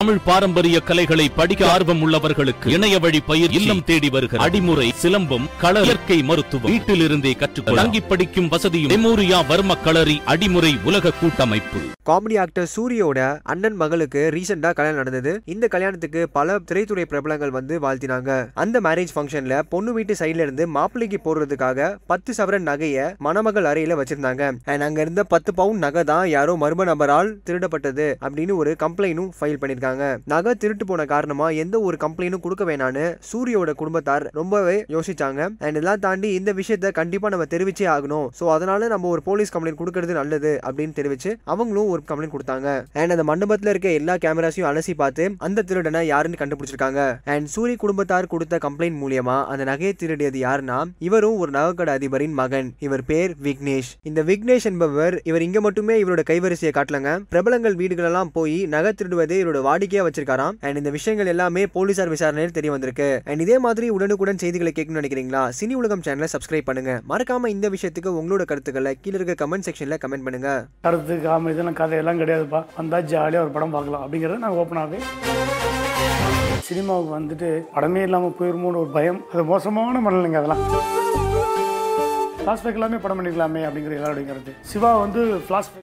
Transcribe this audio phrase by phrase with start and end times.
[0.00, 5.82] தமிழ் பாரம்பரிய கலைகளை படிக்க ஆர்வம் உள்ளவர்களுக்கு இணைய வழி பயிர் இல்லம் தேடி வருகிற அடிமுறை சிலம்பம் கள
[5.86, 6.70] இயற்கை மருத்துவம்.
[6.72, 11.80] வீட்டிலிருந்தே கற்றுக்கொள்ள தங்கி படிக்கும் வசதியும் மெமோரியா வர்ம களரி அடிமுறை உலக கூட்டமைப்பு.
[12.10, 13.18] காமெடி ஆக்டர் சூரியோட
[13.52, 15.34] அண்ணன் மகளுக்கு ரீசெண்டா கல்யாணம் நடந்தது.
[15.54, 18.30] இந்த கல்யாணத்துக்கு பல திரைத்துறை பிரபலங்கள் வந்து வாழ்த்தினாங்க.
[18.64, 24.42] அந்த மேரேஜ் ஃபங்க்ஷன்ல பொண்ணு வீட்டு சைடுல இருந்து மாப்பிள்ளைக்கு போடுறதுக்காக பத்து சவரன் நகைய மணமகள் அறையில வச்சிருந்தாங்க.
[24.72, 29.60] அண்ட் அங்க இருந்த பத்து பவுன் நகை தான் யாரோ மர்ம நபரால் திருடப்பட்டது அப்படின்னு ஒரு கம்ப்ளைண்டும் ஃபைல்
[29.60, 29.88] பண்ணிருக்காங்க
[30.32, 35.40] நகை திருட்டு போன காரணமா எந்த ஒரு கம்ப்ளைண்டும் கொடுக்க வேணான்னு சூரியோட குடும்பத்தார் ரொம்பவே யோசிச்சாங்க.
[35.64, 38.26] அண்ட் இதெல்லாம் தாண்டி இந்த விஷயத்த கண்டிப்பா நம்ம தெரிவிச்சே ஆகணும்.
[38.38, 42.68] ஸோ அதனால நம்ம ஒரு போலீஸ் கம்ப்ளைண்ட் கொடுக்கறது நல்லது அப்படின்னு தெரிவிச்சு அவங்களும் ஒரு கம்ப்ளைண்ட் கொடுத்தாங்க.
[43.00, 47.00] அண்ட் அந்த மண்டபத்தில் இருக்க எல்லா கேமராஸையும் அலசி பார்த்து அந்த திருடனை யாருன்னு கண்டுபிடிச்சிருக்காங்க.
[47.34, 52.68] அண்ட் சூரிய குடும்பத்தார் கொடுத்த கம்ப்ளைண்ட் மூலியமா அந்த நகையை திருடியது யாருன்னா இவரும் ஒரு நகைக்கடை அதிபரின் மகன்.
[52.86, 53.90] இவர் பேர் விக்னேஷ்.
[54.10, 57.12] இந்த விக்னேஷ் என்பவர் இவர் இங்க மட்டுமே இவரோட கைவரிசையை காட்டலங்க.
[57.34, 60.56] பிரபலங்கள் வீடுகளெல்லாம் போய் நகை திருடுவதே இவரோட வாடிக்கையா வச்சிருக்காராம்.
[60.66, 63.20] அண்ட் இந்த விஷயங்கள் எல்லாமே போலீசார் விசாரணையில் தெரிய வந்திருக்கு.
[63.24, 65.42] அண்ட் இதே மாதிரி உடனுக்குடன் செய்திகளை கேட்கணும்னு நினைக்கிறீங்களா?
[65.58, 66.92] சினி உலகம் சேனலை சப்ஸ்கிரைப் பண்ணுங்க.
[67.12, 70.50] மறக்காம இந்த விஷயத்துக்கு உங்களோட கருத்துக்களை கீழே இருக்க கமெண்ட் செக்ஷன்ல கமெண்ட் பண்ணுங்க.
[70.86, 72.62] கருத்து காம இதெல்லாம் கதையெல்லாம் கிடையாதுப்பா.
[72.76, 74.04] வந்தால் ஜாலியாக ஒரு படம் பார்க்கலாம்.
[74.04, 75.00] அப்படிங்கிறத நான் ஓப்பனாகவே
[76.68, 79.22] சினிமாவுக்கு வந்துட்டு படமே இல்லாமல் போயிருமோன்னு ஒரு பயம்.
[79.32, 80.64] அது மோசமான மனநிலைங்க அதெல்லாம்.
[82.42, 84.52] ஃப்ளாஷ்பேக் எல்லாமே படம் பண்ணிக்கலாமே அப்படிங்கிற எல்லாருடைய கருத்து.
[84.60, 85.78] சிவா வந்து ஃப்ளாஷ்பேக்